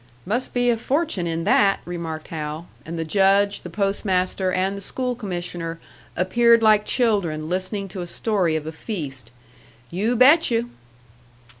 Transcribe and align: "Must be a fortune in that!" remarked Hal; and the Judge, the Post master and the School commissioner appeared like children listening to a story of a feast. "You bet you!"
"Must 0.25 0.51
be 0.55 0.71
a 0.71 0.77
fortune 0.77 1.27
in 1.27 1.43
that!" 1.43 1.79
remarked 1.85 2.29
Hal; 2.29 2.67
and 2.87 2.97
the 2.97 3.05
Judge, 3.05 3.61
the 3.61 3.69
Post 3.69 4.03
master 4.03 4.51
and 4.51 4.75
the 4.75 4.81
School 4.81 5.13
commissioner 5.13 5.79
appeared 6.17 6.63
like 6.63 6.85
children 6.87 7.47
listening 7.47 7.87
to 7.89 8.01
a 8.01 8.07
story 8.07 8.55
of 8.55 8.65
a 8.65 8.71
feast. 8.71 9.29
"You 9.91 10.15
bet 10.15 10.49
you!" 10.49 10.71